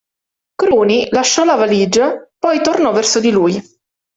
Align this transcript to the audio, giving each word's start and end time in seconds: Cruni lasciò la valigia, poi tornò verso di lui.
Cruni 0.55 1.09
lasciò 1.11 1.43
la 1.43 1.53
valigia, 1.53 2.27
poi 2.39 2.59
tornò 2.63 2.91
verso 2.91 3.19
di 3.19 3.29
lui. 3.29 3.63